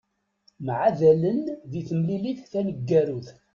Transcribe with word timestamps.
Mεadalen 0.65 1.41
di 1.71 1.81
temlilit 1.87 2.39
taneggarut. 2.51 3.27